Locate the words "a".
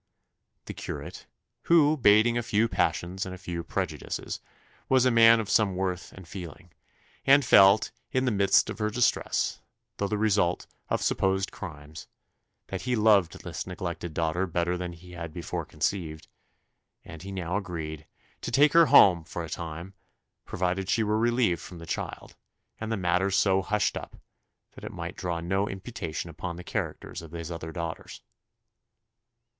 2.35-2.41, 3.35-3.37, 5.05-5.11, 19.43-19.49